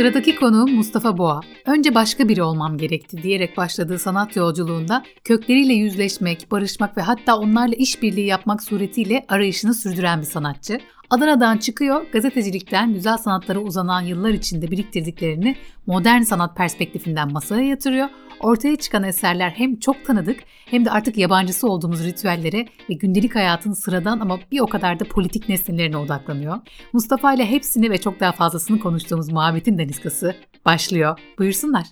[0.00, 1.40] Sıradaki konuğum Mustafa Boğa.
[1.66, 7.74] Önce başka biri olmam gerekti diyerek başladığı sanat yolculuğunda kökleriyle yüzleşmek, barışmak ve hatta onlarla
[7.74, 10.80] işbirliği yapmak suretiyle arayışını sürdüren bir sanatçı.
[11.10, 15.56] Adana'dan çıkıyor, gazetecilikten güzel sanatlara uzanan yıllar içinde biriktirdiklerini
[15.86, 18.08] modern sanat perspektifinden masaya yatırıyor.
[18.40, 23.72] Ortaya çıkan eserler hem çok tanıdık hem de artık yabancısı olduğumuz ritüellere ve gündelik hayatın
[23.72, 26.56] sıradan ama bir o kadar da politik nesnelerine odaklanıyor.
[26.92, 31.18] Mustafa ile hepsini ve çok daha fazlasını konuştuğumuz muhabbetin daniskası başlıyor.
[31.38, 31.86] Buyursunlar.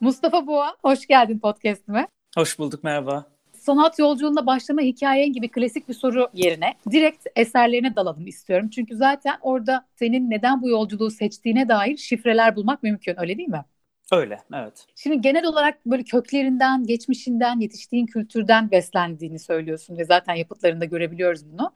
[0.00, 2.08] Mustafa Boğa, hoş geldin podcast'ime.
[2.36, 8.26] Hoş bulduk, merhaba sanat yolculuğunda başlama hikayen gibi klasik bir soru yerine direkt eserlerine dalalım
[8.26, 8.68] istiyorum.
[8.68, 13.64] Çünkü zaten orada senin neden bu yolculuğu seçtiğine dair şifreler bulmak mümkün öyle değil mi?
[14.12, 14.86] Öyle, evet.
[14.96, 21.72] Şimdi genel olarak böyle köklerinden, geçmişinden, yetiştiğin kültürden beslendiğini söylüyorsun ve zaten yapıtlarında görebiliyoruz bunu.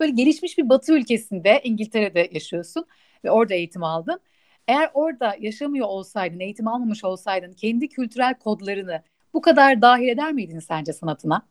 [0.00, 2.86] Böyle gelişmiş bir batı ülkesinde, İngiltere'de yaşıyorsun
[3.24, 4.20] ve orada eğitim aldın.
[4.68, 9.02] Eğer orada yaşamıyor olsaydın, eğitim almamış olsaydın kendi kültürel kodlarını
[9.36, 11.42] bu kadar dahil eder miydin sence sanatına?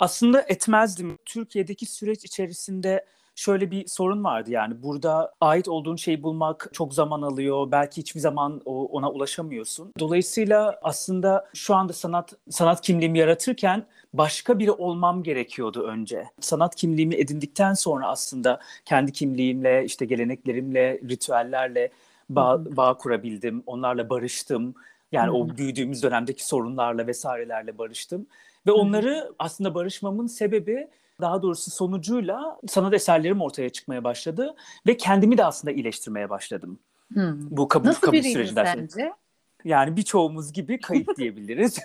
[0.00, 1.18] Aslında etmezdim.
[1.24, 3.04] Türkiye'deki süreç içerisinde
[3.34, 7.70] şöyle bir sorun vardı yani burada ait olduğun şeyi bulmak çok zaman alıyor.
[7.70, 9.92] Belki hiçbir zaman ona ulaşamıyorsun.
[9.98, 16.24] Dolayısıyla aslında şu anda sanat sanat kimliğimi yaratırken başka biri olmam gerekiyordu önce.
[16.40, 21.90] Sanat kimliğimi edindikten sonra aslında kendi kimliğimle, işte geleneklerimle, ritüellerle
[22.28, 23.62] bağ, bağ kurabildim.
[23.66, 24.74] Onlarla barıştım.
[25.12, 28.26] Yani o büyüdüğümüz dönemdeki sorunlarla vesairelerle barıştım.
[28.66, 30.88] Ve onları aslında barışmamın sebebi
[31.20, 34.54] daha doğrusu sonucuyla sanat eserlerim ortaya çıkmaya başladı
[34.86, 36.78] ve kendimi de aslında iyileştirmeye başladım.
[37.12, 37.50] Hmm.
[37.50, 39.12] Bu kabul, Nasıl kabul sürecinden sence?
[39.64, 41.78] Yani birçoğumuz gibi kayıp diyebiliriz.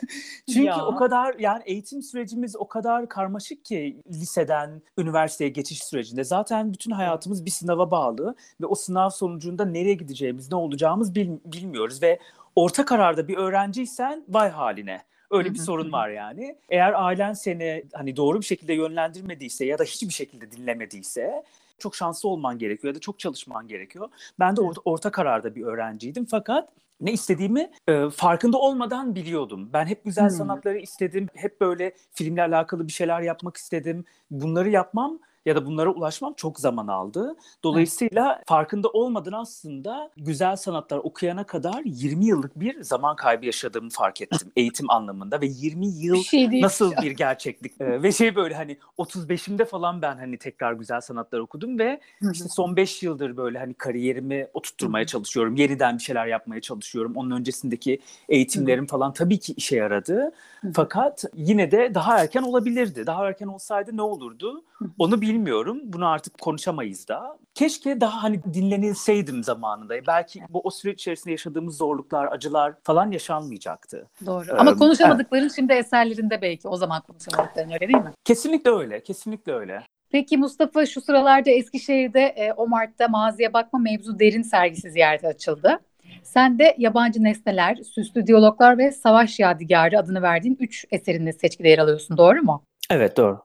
[0.48, 0.86] Çünkü ya.
[0.86, 6.92] o kadar yani eğitim sürecimiz o kadar karmaşık ki liseden üniversiteye geçiş sürecinde zaten bütün
[6.92, 12.19] hayatımız bir sınava bağlı ve o sınav sonucunda nereye gideceğimiz, ne olacağımız bil, bilmiyoruz ve
[12.56, 15.02] orta kararda bir öğrenciysen vay haline.
[15.32, 16.56] Öyle bir sorun var yani.
[16.70, 21.44] Eğer ailen seni hani doğru bir şekilde yönlendirmediyse ya da hiçbir şekilde dinlemediyse
[21.80, 24.10] çok şanslı olman gerekiyor ya da çok çalışman gerekiyor.
[24.40, 26.70] Ben de orta, orta kararda bir öğrenciydim fakat
[27.02, 29.70] ne istediğimi e, farkında olmadan biliyordum.
[29.74, 30.38] Ben hep güzel hmm.
[30.38, 31.28] sanatları istedim.
[31.34, 34.06] Hep böyle filmle alakalı bir şeyler yapmak istedim.
[34.32, 37.35] Bunları yapmam ya da bunlara ulaşmam çok zaman aldı.
[37.63, 38.47] Dolayısıyla evet.
[38.47, 44.51] farkında olmadan aslında güzel sanatlar okuyana kadar 20 yıllık bir zaman kaybı yaşadığımı fark ettim
[44.56, 48.78] eğitim anlamında ve 20 yıl bir şey nasıl bir gerçeklik ee, ve şey böyle hani
[48.97, 52.00] 35'imde falan ben hani tekrar güzel sanatlar okudum ve
[52.33, 55.56] işte son 5 yıldır böyle hani kariyerimi oturtturmaya çalışıyorum.
[55.56, 57.13] Yeniden bir şeyler yapmaya çalışıyorum.
[57.16, 60.31] Onun öncesindeki eğitimlerim falan tabii ki işe yaradı.
[60.73, 63.06] Fakat yine de daha erken olabilirdi.
[63.06, 64.63] Daha erken olsaydı ne olurdu?
[65.00, 65.34] Onu bilmiyorum.
[65.44, 67.38] Bunu artık konuşamayız da.
[67.53, 69.96] Keşke daha hani dinlenilseydim zamanında.
[70.07, 74.07] Belki bu o süreç içerisinde yaşadığımız zorluklar, acılar falan yaşanmayacaktı.
[74.25, 74.45] Doğru.
[74.50, 75.56] Ee, Ama konuşamadıkların evet.
[75.56, 78.13] şimdi eserlerinde belki o zaman konuşamadıkların öyle değil mi?
[78.25, 79.03] Kesinlikle öyle.
[79.03, 79.84] Kesinlikle öyle.
[80.12, 85.79] Peki Mustafa şu sıralarda Eskişehir'de e, o Mart'ta Maziye Bakma Mevzu Derin sergisi ziyareti açıldı.
[86.24, 91.79] Sen de Yabancı Nesneler, Süslü Diyaloglar ve Savaş Yadigarı adını verdiğin üç eserinde seçkide yer
[91.79, 92.18] alıyorsun.
[92.18, 92.63] Doğru mu?
[92.90, 93.44] Evet doğru.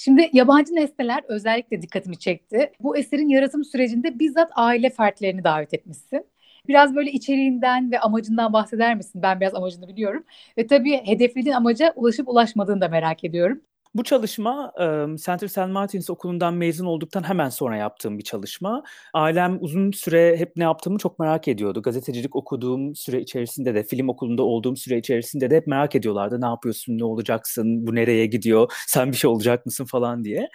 [0.00, 2.72] Şimdi yabancı nesneler özellikle dikkatimi çekti.
[2.80, 6.26] Bu eserin yaratım sürecinde bizzat aile fertlerini davet etmişsin.
[6.68, 9.22] Biraz böyle içeriğinden ve amacından bahseder misin?
[9.22, 10.24] Ben biraz amacını biliyorum.
[10.58, 13.62] Ve tabii hedeflediğin amaca ulaşıp ulaşmadığını da merak ediyorum.
[13.94, 14.72] Bu çalışma
[15.24, 15.58] Center St.
[15.68, 18.82] Martins okulundan mezun olduktan hemen sonra yaptığım bir çalışma.
[19.14, 21.82] Ailem uzun süre hep ne yaptığımı çok merak ediyordu.
[21.82, 26.40] Gazetecilik okuduğum süre içerisinde de, film okulunda olduğum süre içerisinde de hep merak ediyorlardı.
[26.40, 30.48] Ne yapıyorsun, ne olacaksın, bu nereye gidiyor, sen bir şey olacak mısın falan diye.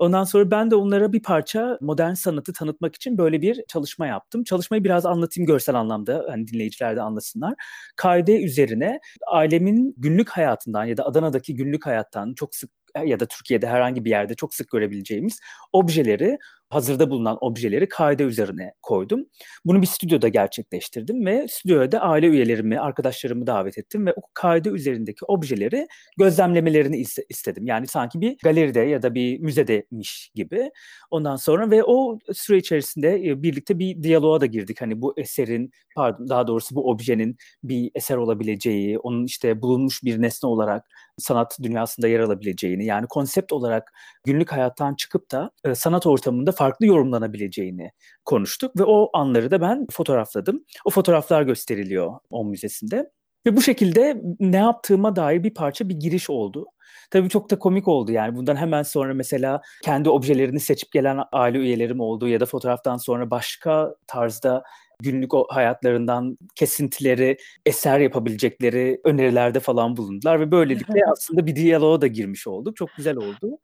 [0.00, 4.44] Ondan sonra ben de onlara bir parça modern sanatı tanıtmak için böyle bir çalışma yaptım.
[4.44, 7.54] Çalışmayı biraz anlatayım görsel anlamda, hani dinleyiciler de anlasınlar.
[7.96, 9.00] Kaide üzerine
[9.32, 12.70] ailemin günlük hayatından ya da Adana'daki günlük hayattan çok sık
[13.04, 15.40] ya da Türkiye'de herhangi bir yerde çok sık görebileceğimiz
[15.72, 16.38] objeleri
[16.70, 19.26] hazırda bulunan objeleri kaide üzerine koydum.
[19.64, 25.24] Bunu bir stüdyoda gerçekleştirdim ve stüdyoda aile üyelerimi, arkadaşlarımı davet ettim ve o kaide üzerindeki
[25.28, 25.86] objeleri
[26.18, 27.66] gözlemlemelerini istedim.
[27.66, 30.70] Yani sanki bir galeride ya da bir müzedemiş gibi.
[31.10, 34.80] Ondan sonra ve o süre içerisinde e, birlikte bir diyaloğa da girdik.
[34.80, 40.22] Hani bu eserin, pardon daha doğrusu bu objenin bir eser olabileceği, onun işte bulunmuş bir
[40.22, 40.84] nesne olarak
[41.18, 43.92] sanat dünyasında yer alabileceğini, yani konsept olarak
[44.24, 47.90] günlük hayattan çıkıp da e, sanat ortamında farklı yorumlanabileceğini
[48.24, 50.64] konuştuk ve o anları da ben fotoğrafladım.
[50.84, 53.10] O fotoğraflar gösteriliyor o müzesinde.
[53.46, 56.66] Ve bu şekilde ne yaptığıma dair bir parça bir giriş oldu.
[57.10, 58.36] Tabii çok da komik oldu yani.
[58.36, 63.30] Bundan hemen sonra mesela kendi objelerini seçip gelen aile üyelerim oldu ya da fotoğraftan sonra
[63.30, 64.62] başka tarzda
[65.02, 67.36] günlük hayatlarından kesintileri,
[67.66, 72.76] eser yapabilecekleri önerilerde falan bulundular ve böylelikle aslında bir diyaloğa da girmiş olduk.
[72.76, 73.58] Çok güzel oldu.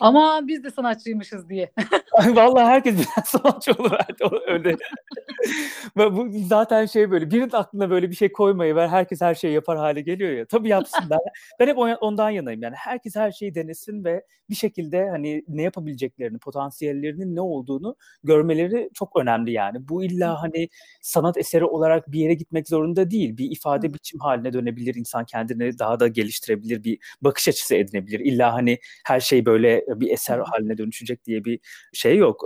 [0.00, 1.72] Ama biz de sanatçıymışız diye.
[2.26, 4.24] Vallahi herkes bir sanatçı oluverdi.
[4.46, 4.76] Öyle.
[5.96, 9.78] bu zaten şey böyle birinin aklına böyle bir şey koymayı ver herkes her şeyi yapar
[9.78, 10.46] hale geliyor ya.
[10.46, 11.18] Tabii yapsınlar.
[11.60, 12.74] ben hep ondan yanayım yani.
[12.76, 19.16] Herkes her şeyi denesin ve bir şekilde hani ne yapabileceklerini, potansiyellerinin ne olduğunu görmeleri çok
[19.20, 19.88] önemli yani.
[19.88, 20.68] Bu illa hani
[21.00, 23.36] sanat eseri olarak bir yere gitmek zorunda değil.
[23.36, 24.94] Bir ifade biçim haline dönebilir.
[24.94, 26.84] insan kendini daha da geliştirebilir.
[26.84, 28.20] Bir bakış açısı edinebilir.
[28.20, 31.60] İlla hani her şey böyle bir eser haline dönüşecek diye bir
[31.92, 32.44] şey yok.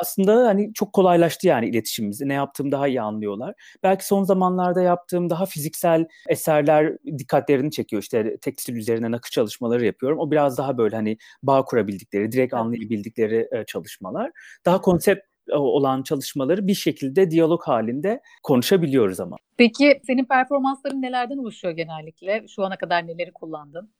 [0.00, 2.20] Aslında hani çok kolaylaştı yani iletişimimiz.
[2.20, 3.54] Ne yaptığımı daha iyi anlıyorlar.
[3.82, 8.02] Belki son zamanlarda yaptığım daha fiziksel eserler dikkatlerini çekiyor.
[8.02, 10.18] İşte tekstil üzerine nakış çalışmaları yapıyorum.
[10.18, 14.30] O biraz daha böyle hani bağ kurabildikleri, direkt anlayabildikleri çalışmalar.
[14.66, 19.36] Daha konsept olan çalışmaları bir şekilde diyalog halinde konuşabiliyoruz ama.
[19.56, 22.44] Peki senin performansların nelerden oluşuyor genellikle?
[22.48, 23.90] Şu ana kadar neleri kullandın?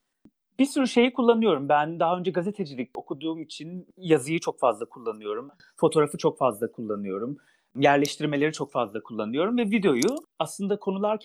[0.58, 1.68] Bir sürü şeyi kullanıyorum.
[1.68, 5.50] Ben daha önce gazetecilik okuduğum için yazıyı çok fazla kullanıyorum.
[5.76, 7.36] Fotoğrafı çok fazla kullanıyorum.
[7.76, 11.18] Yerleştirmeleri çok fazla kullanıyorum ve videoyu aslında konular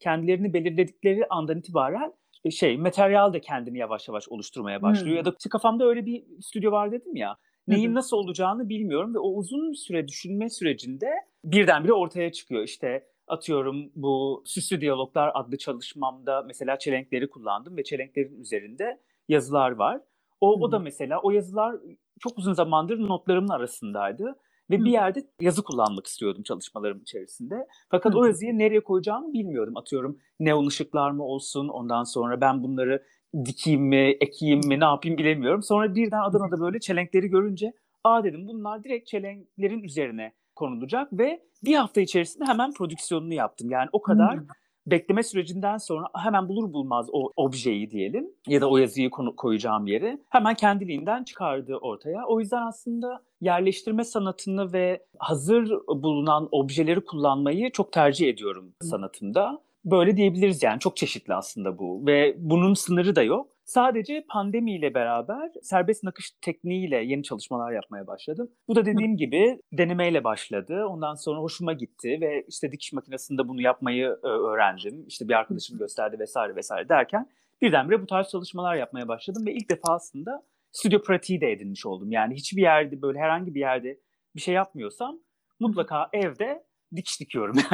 [0.00, 2.12] kendilerini belirledikleri andan itibaren
[2.44, 5.10] e, şey materyal de kendini yavaş yavaş oluşturmaya başlıyor.
[5.10, 5.16] Hmm.
[5.16, 7.36] Ya da kafamda öyle bir stüdyo var dedim ya
[7.68, 11.10] neyin nasıl olacağını bilmiyorum ve o uzun süre düşünme sürecinde
[11.44, 12.62] birdenbire ortaya çıkıyor.
[12.62, 20.00] İşte atıyorum bu Süslü Diyaloglar adlı çalışmamda mesela çelenkleri kullandım ve çelenklerin üzerinde yazılar var.
[20.40, 21.76] O, o da mesela o yazılar
[22.20, 24.36] çok uzun zamandır notlarımın arasındaydı.
[24.70, 24.84] Ve Hı.
[24.84, 27.66] bir yerde yazı kullanmak istiyordum çalışmalarım içerisinde.
[27.90, 28.18] Fakat Hı.
[28.18, 29.76] o yazıyı nereye koyacağımı bilmiyordum.
[29.76, 33.02] Atıyorum neon ışıklar mı olsun ondan sonra ben bunları
[33.44, 35.62] dikeyim mi, ekeyim mi, ne yapayım bilemiyorum.
[35.62, 37.72] Sonra birden Adana'da böyle çelenkleri görünce
[38.04, 43.70] aa dedim bunlar direkt çelenklerin üzerine konulacak ve bir hafta içerisinde hemen prodüksiyonunu yaptım.
[43.70, 44.46] Yani o kadar hmm.
[44.86, 50.18] bekleme sürecinden sonra hemen bulur bulmaz o objeyi diyelim ya da o yazıyı koyacağım yeri
[50.30, 52.26] hemen kendiliğinden çıkardı ortaya.
[52.26, 60.16] O yüzden aslında yerleştirme sanatını ve hazır bulunan objeleri kullanmayı çok tercih ediyorum sanatımda böyle
[60.16, 63.54] diyebiliriz yani çok çeşitli aslında bu ve bunun sınırı da yok.
[63.64, 68.50] Sadece pandemiyle beraber serbest nakış tekniğiyle yeni çalışmalar yapmaya başladım.
[68.68, 70.86] Bu da dediğim gibi denemeyle başladı.
[70.86, 75.04] Ondan sonra hoşuma gitti ve işte dikiş makinesinde bunu yapmayı e, öğrendim.
[75.08, 77.26] İşte bir arkadaşım gösterdi vesaire vesaire derken
[77.62, 80.42] birdenbire bu tarz çalışmalar yapmaya başladım ve ilk defa aslında
[80.74, 82.12] stüdyo pratiği de edinmiş oldum.
[82.12, 84.00] Yani hiçbir yerde böyle herhangi bir yerde
[84.36, 85.18] bir şey yapmıyorsam
[85.60, 86.64] mutlaka evde
[86.96, 87.56] dikiş dikiyorum.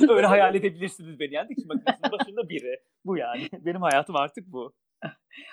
[0.00, 2.80] Yani öyle hayal edebilirsiniz beni yani dikiş makinesinin başında biri.
[3.04, 3.48] Bu yani.
[3.52, 4.74] Benim hayatım artık bu.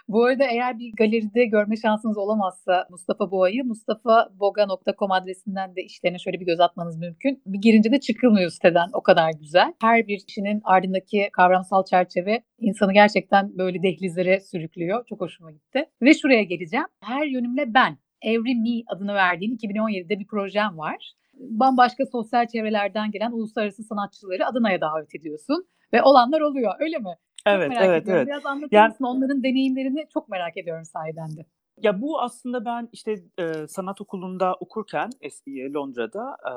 [0.08, 6.40] Bu arada eğer bir galeride görme şansınız olamazsa Mustafa Boğa'yı mustafaboga.com adresinden de işlerine şöyle
[6.40, 7.42] bir göz atmanız mümkün.
[7.46, 9.74] Bir girince de çıkılmıyor siteden o kadar güzel.
[9.82, 15.06] Her bir kişinin ardındaki kavramsal çerçeve insanı gerçekten böyle dehlizlere sürüklüyor.
[15.10, 15.86] Çok hoşuma gitti.
[16.02, 16.88] Ve şuraya geleceğim.
[17.04, 23.32] Her yönümle ben Every Me adını verdiğin 2017'de bir projem var bambaşka sosyal çevrelerden gelen
[23.32, 27.16] uluslararası sanatçıları Adana'ya davet ediyorsun ve olanlar oluyor öyle mi?
[27.46, 28.20] Evet, çok merak evet, ediyorum.
[28.20, 28.28] evet.
[28.28, 31.46] Biraz anlatır yani, mısın onların deneyimlerini çok merak ediyorum sahiden de.
[31.78, 36.54] Ya bu aslında ben işte e, sanat okulunda okurken eski Londra'da e,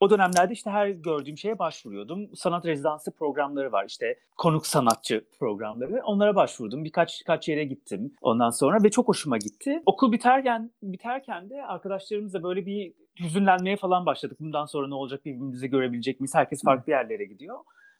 [0.00, 2.36] o dönemlerde işte her gördüğüm şeye başvuruyordum.
[2.36, 6.00] Sanat rezidansı programları var işte konuk sanatçı programları.
[6.04, 6.84] Onlara başvurdum.
[6.84, 9.82] Birkaç kaç yere gittim ondan sonra ve çok hoşuma gitti.
[9.86, 14.40] Okul biterken biterken de arkadaşlarımızla böyle bir hüzünlenmeye falan başladık.
[14.40, 16.34] Bundan sonra ne olacak birbirimizi görebilecek miyiz?
[16.34, 17.58] Herkes farklı yerlere gidiyor.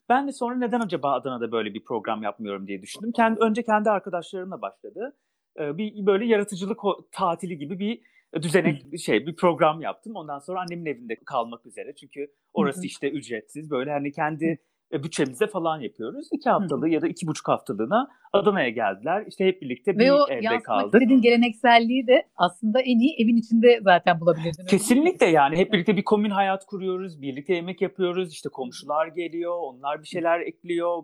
[0.09, 3.11] Ben de sonra neden acaba Adana'da böyle bir program yapmıyorum diye düşündüm.
[3.11, 5.17] Kendi, önce kendi arkadaşlarımla başladı.
[5.59, 6.79] Ee, bir böyle yaratıcılık
[7.11, 8.01] tatili gibi bir
[8.41, 10.15] düzenek şey bir program yaptım.
[10.15, 11.95] Ondan sonra annemin evinde kalmak üzere.
[11.95, 13.71] Çünkü orası işte ücretsiz.
[13.71, 14.59] Böyle hani kendi
[14.93, 16.27] e, bütçemizde falan yapıyoruz.
[16.31, 19.23] İki haftalığı ya da iki buçuk haftalığına Adana'ya geldiler.
[19.27, 21.01] İşte hep birlikte bir Ve o evde kaldık.
[21.01, 24.65] Ve gelenekselliği de aslında en iyi evin içinde zaten bulabilirdin.
[24.65, 27.21] Kesinlikle yani hep birlikte bir komün hayat kuruyoruz.
[27.21, 28.31] Birlikte yemek yapıyoruz.
[28.31, 29.57] İşte komşular geliyor.
[29.59, 31.03] Onlar bir şeyler ekliyor.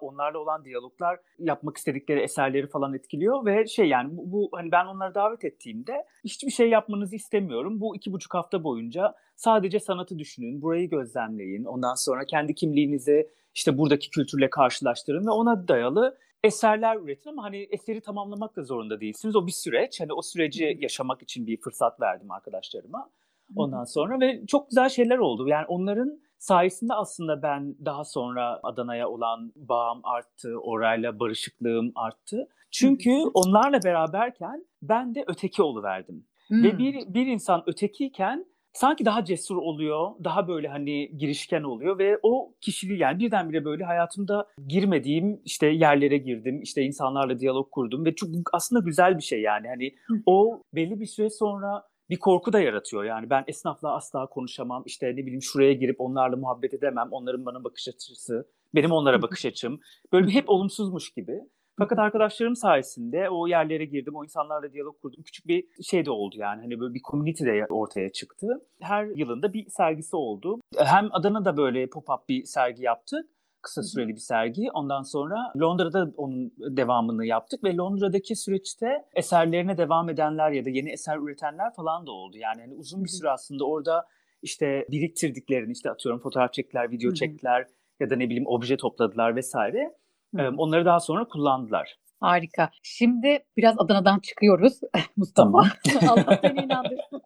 [0.00, 3.46] Onlarla olan diyaloglar yapmak istedikleri eserleri falan etkiliyor.
[3.46, 7.80] Ve şey yani bu, bu hani ben onları davet ettiğimde hiçbir şey yapmanızı istemiyorum.
[7.80, 10.62] Bu iki buçuk hafta boyunca sadece sanatı düşünün.
[10.62, 11.64] Burayı gözlemleyin.
[11.64, 17.66] Ondan sonra kendi kimliğinizi işte buradaki kültürle karşılaştırın ve ona dayalı eserler üretin ama hani
[17.70, 19.36] eseri tamamlamak da zorunda değilsiniz.
[19.36, 20.00] O bir süreç.
[20.00, 23.10] Hani o süreci yaşamak için bir fırsat verdim arkadaşlarıma.
[23.56, 25.48] Ondan sonra ve çok güzel şeyler oldu.
[25.48, 32.48] Yani onların sayesinde aslında ben daha sonra Adana'ya olan bağım arttı, orayla barışıklığım arttı.
[32.70, 36.26] Çünkü onlarla beraberken ben de öteki oluverdim.
[36.48, 36.62] Hmm.
[36.62, 42.18] Ve bir, bir insan ötekiyken sanki daha cesur oluyor, daha böyle hani girişken oluyor ve
[42.22, 48.14] o kişiliği yani birdenbire böyle hayatımda girmediğim işte yerlere girdim, işte insanlarla diyalog kurdum ve
[48.14, 49.94] çok aslında güzel bir şey yani hani
[50.26, 53.04] o belli bir süre sonra bir korku da yaratıyor.
[53.04, 54.82] Yani ben esnafla asla konuşamam.
[54.86, 57.08] İşte ne bileyim şuraya girip onlarla muhabbet edemem.
[57.10, 59.80] Onların bana bakış açısı, benim onlara bakış açım.
[60.12, 61.40] Böyle hep olumsuzmuş gibi.
[61.78, 65.22] Fakat arkadaşlarım sayesinde o yerlere girdim, o insanlarla diyalog kurdum.
[65.22, 68.46] Küçük bir şey de oldu yani hani böyle bir community de ortaya çıktı.
[68.80, 70.60] Her yılında bir sergisi oldu.
[70.76, 73.26] Hem Adana'da böyle pop-up bir sergi yaptık
[73.64, 74.70] kısa süreli bir sergi.
[74.74, 80.90] Ondan sonra Londra'da onun devamını yaptık ve Londra'daki süreçte eserlerine devam edenler ya da yeni
[80.90, 82.36] eser üretenler falan da oldu.
[82.38, 84.06] Yani hani uzun bir süre aslında orada
[84.42, 87.66] işte biriktirdiklerini işte atıyorum fotoğraf çektiler, video çektiler
[88.00, 89.94] ya da ne bileyim obje topladılar vesaire.
[90.56, 91.96] Onları daha sonra kullandılar.
[92.20, 92.70] Harika.
[92.82, 94.80] Şimdi biraz Adana'dan çıkıyoruz
[95.16, 95.50] Mustafa.
[95.50, 95.66] Tamam.
[96.08, 97.22] Allah seni inandırsın.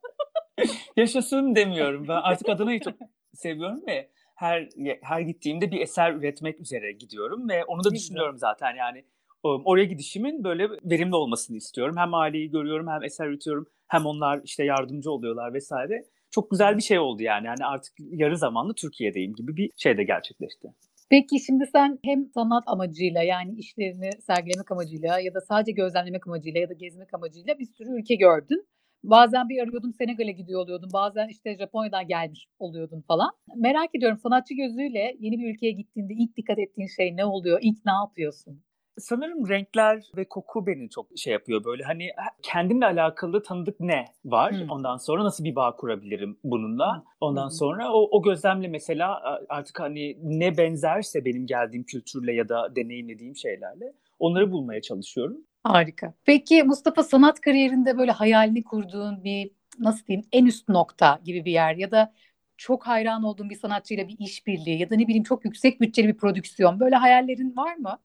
[0.97, 2.09] Yaşasın demiyorum.
[2.09, 2.95] Ben artık Adana'yı çok
[3.35, 4.69] seviyorum ve her
[5.03, 9.05] her gittiğimde bir eser üretmek üzere gidiyorum ve onu da düşünüyorum zaten yani
[9.43, 11.97] oraya gidişimin böyle verimli olmasını istiyorum.
[11.99, 16.05] Hem aileyi görüyorum hem eser üretiyorum hem onlar işte yardımcı oluyorlar vesaire.
[16.31, 17.47] Çok güzel bir şey oldu yani.
[17.47, 20.69] Yani artık yarı zamanlı Türkiye'deyim gibi bir şey de gerçekleşti.
[21.11, 26.61] Peki şimdi sen hem sanat amacıyla yani işlerini sergilemek amacıyla ya da sadece gözlemlemek amacıyla
[26.61, 28.69] ya da gezmek amacıyla bir sürü ülke gördün.
[29.03, 30.91] Bazen bir arıyordum Senegal'e gidiyor oluyordun.
[30.93, 33.31] Bazen işte Japonya'dan gelmiş oluyordun falan.
[33.57, 37.59] Merak ediyorum sanatçı gözüyle yeni bir ülkeye gittiğinde ilk dikkat ettiğin şey ne oluyor?
[37.63, 38.63] İlk ne yapıyorsun?
[38.99, 42.11] Sanırım renkler ve koku beni çok şey yapıyor böyle hani
[42.43, 44.71] kendimle alakalı tanıdık ne var hmm.
[44.71, 47.51] ondan sonra nasıl bir bağ kurabilirim bununla ondan hmm.
[47.51, 53.37] sonra o, o gözlemle mesela artık hani ne benzerse benim geldiğim kültürle ya da deneyimlediğim
[53.37, 55.37] şeylerle onları bulmaya çalışıyorum.
[55.63, 56.15] Harika.
[56.25, 61.53] Peki Mustafa sanat kariyerinde böyle hayalini kurduğun bir nasıl diyeyim en üst nokta gibi bir
[61.53, 62.13] yer ya da
[62.57, 66.17] çok hayran olduğun bir sanatçıyla bir işbirliği ya da ne bileyim çok yüksek bütçeli bir
[66.17, 67.99] prodüksiyon böyle hayallerin var mı?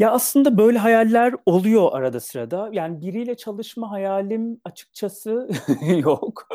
[0.00, 2.68] Ya aslında böyle hayaller oluyor arada sırada.
[2.72, 5.48] Yani biriyle çalışma hayalim açıkçası
[5.98, 6.48] yok.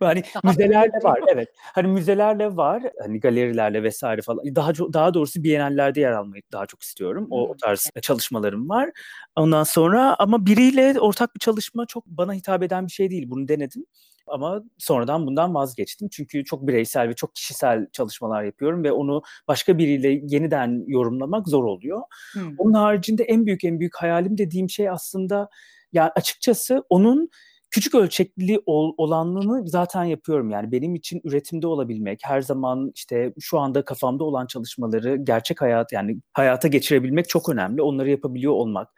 [0.00, 1.48] hani müzelerle var evet.
[1.74, 2.82] Hani müzelerle var.
[3.02, 4.56] Hani galerilerle vesaire falan.
[4.56, 7.26] Daha daha doğrusu bienallerde yer almayı daha çok istiyorum.
[7.30, 8.90] O, o tarz çalışmalarım var.
[9.36, 13.30] Ondan sonra ama biriyle ortak bir çalışma çok bana hitap eden bir şey değil.
[13.30, 13.86] Bunu denedim.
[14.30, 16.08] Ama sonradan bundan vazgeçtim.
[16.08, 21.64] Çünkü çok bireysel ve çok kişisel çalışmalar yapıyorum ve onu başka biriyle yeniden yorumlamak zor
[21.64, 22.00] oluyor.
[22.32, 22.54] Hmm.
[22.58, 25.48] Onun haricinde en büyük en büyük hayalim dediğim şey aslında
[25.92, 27.28] yani açıkçası onun
[27.70, 33.58] küçük ölçekli ol, olanlığını zaten yapıyorum yani benim için üretimde olabilmek her zaman işte şu
[33.58, 38.88] anda kafamda olan çalışmaları gerçek hayat yani hayata geçirebilmek çok önemli onları yapabiliyor olmak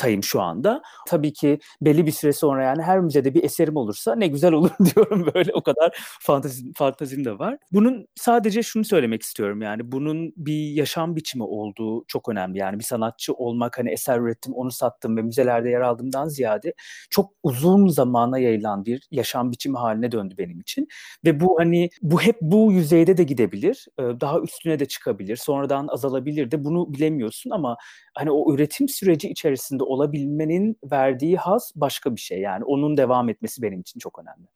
[0.00, 0.82] tayım şu anda.
[1.08, 4.70] Tabii ki belli bir süre sonra yani her müzede bir eserim olursa ne güzel olur
[4.94, 7.58] diyorum böyle o kadar fantezi, fantazim de var.
[7.72, 12.58] Bunun sadece şunu söylemek istiyorum yani bunun bir yaşam biçimi olduğu çok önemli.
[12.58, 16.74] Yani bir sanatçı olmak hani eser ürettim onu sattım ve müzelerde yer aldığımdan ziyade
[17.10, 20.88] çok uzun zamana yayılan bir yaşam biçimi haline döndü benim için.
[21.24, 23.86] Ve bu hani bu hep bu yüzeyde de gidebilir.
[23.98, 25.36] Daha üstüne de çıkabilir.
[25.36, 27.76] Sonradan azalabilir de bunu bilemiyorsun ama
[28.14, 32.40] hani o üretim süreci içerisinde olabilmenin verdiği haz başka bir şey.
[32.40, 34.46] Yani onun devam etmesi benim için çok önemli.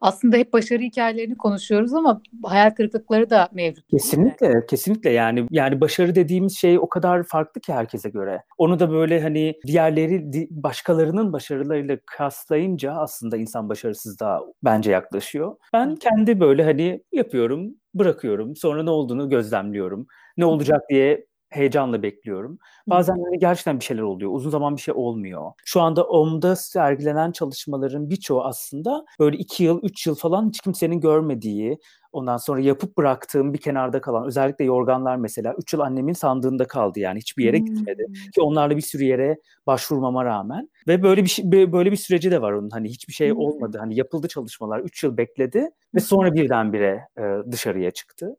[0.00, 3.90] Aslında hep başarı hikayelerini konuşuyoruz ama hayal kırıklıkları da mevcut.
[3.90, 8.42] Kesinlikle, kesinlikle yani yani başarı dediğimiz şey o kadar farklı ki herkese göre.
[8.58, 15.56] Onu da böyle hani diğerleri başkalarının başarılarıyla kıyaslayınca aslında insan başarısız daha bence yaklaşıyor.
[15.72, 18.56] Ben kendi böyle hani yapıyorum, bırakıyorum.
[18.56, 20.06] Sonra ne olduğunu gözlemliyorum.
[20.36, 22.58] Ne olacak diye heyecanla bekliyorum.
[22.86, 24.30] Bazen hani gerçekten bir şeyler oluyor.
[24.32, 25.52] Uzun zaman bir şey olmuyor.
[25.64, 31.00] Şu anda OM'da sergilenen çalışmaların birçoğu aslında böyle iki yıl, üç yıl falan hiç kimsenin
[31.00, 31.78] görmediği,
[32.14, 37.00] Ondan sonra yapıp bıraktığım bir kenarda kalan özellikle yorganlar mesela 3 yıl annemin sandığında kaldı
[37.00, 37.66] yani hiçbir yere hmm.
[37.66, 38.06] gitmedi.
[38.34, 42.42] Ki onlarla bir sürü yere başvurmama rağmen ve böyle bir şey, böyle bir süreci de
[42.42, 43.38] var onun hani hiçbir şey hmm.
[43.38, 43.78] olmadı.
[43.80, 48.36] Hani yapıldı çalışmalar 3 yıl bekledi ve sonra birdenbire e, dışarıya çıktı.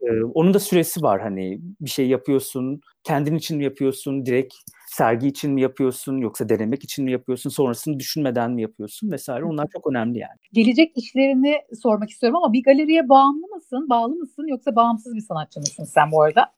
[0.00, 4.54] E, onun da süresi var hani bir şey yapıyorsun, kendin için yapıyorsun, direkt
[4.90, 9.66] sergi için mi yapıyorsun yoksa denemek için mi yapıyorsun sonrasını düşünmeden mi yapıyorsun vesaire onlar
[9.72, 10.38] çok önemli yani.
[10.52, 15.60] Gelecek işlerini sormak istiyorum ama bir galeriye bağımlı mısın, bağlı mısın yoksa bağımsız bir sanatçı
[15.60, 16.52] mısın sen bu arada?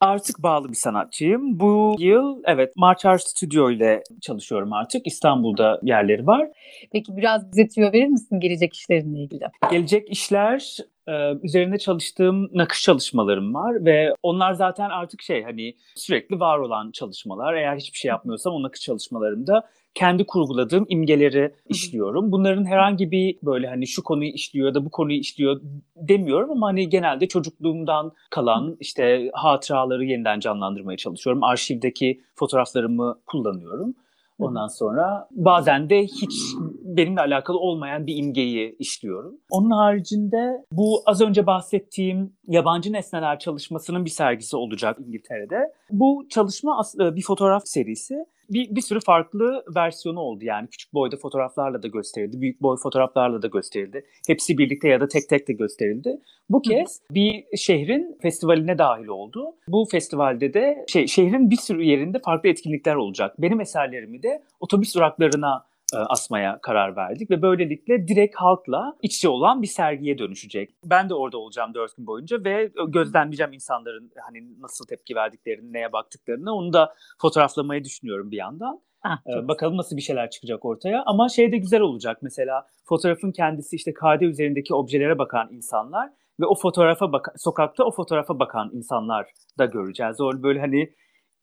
[0.00, 1.60] Artık bağlı bir sanatçıyım.
[1.60, 5.06] Bu yıl evet March Art Studio ile çalışıyorum artık.
[5.06, 6.48] İstanbul'da yerleri var.
[6.92, 9.44] Peki biraz bize tüyo verir misin gelecek işlerinle ilgili?
[9.70, 10.76] Gelecek işler
[11.08, 11.12] e,
[11.42, 17.54] üzerinde çalıştığım nakış çalışmalarım var ve onlar zaten artık şey hani sürekli var olan çalışmalar.
[17.54, 22.32] Eğer hiçbir şey yapmıyorsam o nakış çalışmalarımda kendi kurguladığım imgeleri işliyorum.
[22.32, 25.60] Bunların herhangi bir böyle hani şu konuyu işliyor da bu konuyu işliyor
[25.96, 31.44] demiyorum ama hani genelde çocukluğumdan kalan işte hatıraları yeniden canlandırmaya çalışıyorum.
[31.44, 33.94] Arşivdeki fotoğraflarımı kullanıyorum.
[34.38, 36.34] Ondan sonra bazen de hiç
[36.82, 39.40] benimle alakalı olmayan bir imgeyi işliyorum.
[39.50, 45.72] Onun haricinde bu az önce bahsettiğim yabancı nesneler çalışmasının bir sergisi olacak İngiltere'de.
[45.90, 48.14] Bu çalışma bir fotoğraf serisi
[48.50, 50.68] bir, bir sürü farklı versiyonu oldu yani.
[50.68, 54.06] Küçük boyda fotoğraflarla da gösterildi, büyük boy fotoğraflarla da gösterildi.
[54.26, 56.20] Hepsi birlikte ya da tek tek de gösterildi.
[56.50, 59.54] Bu kez bir şehrin festivaline dahil oldu.
[59.68, 63.34] Bu festivalde de şey, şehrin bir sürü yerinde farklı etkinlikler olacak.
[63.38, 69.62] Benim eserlerimi de otobüs duraklarına asmaya karar verdik ve böylelikle direkt halkla iç içe olan
[69.62, 70.74] bir sergiye dönüşecek.
[70.84, 75.92] Ben de orada olacağım dört gün boyunca ve gözlemleyeceğim insanların hani nasıl tepki verdiklerini, neye
[75.92, 78.80] baktıklarını onu da fotoğraflamayı düşünüyorum bir yandan.
[79.02, 81.02] Ah, ee, bakalım nasıl bir şeyler çıkacak ortaya.
[81.06, 86.46] Ama şey de güzel olacak mesela fotoğrafın kendisi işte kade üzerindeki objelere bakan insanlar ve
[86.46, 90.20] o fotoğrafa bak sokakta o fotoğrafa bakan insanlar da göreceğiz.
[90.20, 90.92] O böyle hani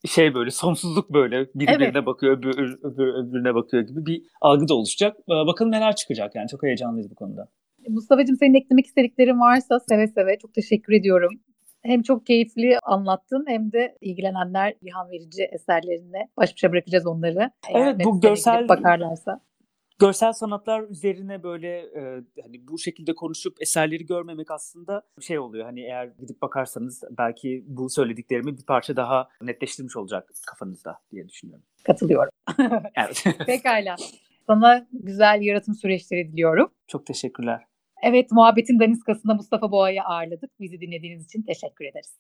[0.08, 2.06] şey böyle sonsuzluk böyle biri evet.
[2.06, 5.18] bakıyor öbür, öbür, öbürüne bakıyor gibi bir algı da oluşacak.
[5.20, 7.48] Ee, bakalım neler çıkacak yani çok heyecanlıyız bu konuda.
[7.90, 11.32] Mustafa'cığım senin eklemek istediklerin varsa seve seve çok teşekkür ediyorum.
[11.82, 17.52] Hem çok keyifli anlattın hem de ilgilenenler ilham verici eserlerine baş başa bırakacağız onları.
[17.76, 19.40] Evet bu görsel bakarlarsa
[20.04, 22.02] görsel sanatlar üzerine böyle e,
[22.44, 25.66] hani bu şekilde konuşup eserleri görmemek aslında şey oluyor.
[25.66, 31.66] Hani eğer gidip bakarsanız belki bu söylediklerimi bir parça daha netleştirmiş olacak kafanızda diye düşünüyorum.
[31.84, 32.32] Katılıyorum.
[32.96, 33.24] evet.
[33.46, 33.96] Pekala.
[34.48, 36.72] Sana güzel yaratım süreçleri diliyorum.
[36.88, 37.66] Çok teşekkürler.
[38.04, 40.60] Evet, muhabbetin daniskasında Mustafa Boğa'yı ağırladık.
[40.60, 42.18] Bizi dinlediğiniz için teşekkür ederiz.